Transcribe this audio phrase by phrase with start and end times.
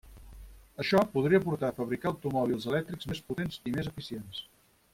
[0.83, 4.41] Això podria portar a fabricar automòbils elèctrics més potents i més eficients.